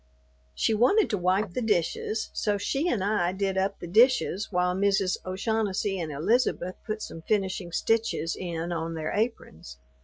[0.55, 4.75] She wanted to wipe the dishes, so she and I did up the dishes while
[4.75, 5.17] Mrs.
[5.27, 9.77] O'Shaughnessy and Elizabeth put some finishing stitches in on their aprons.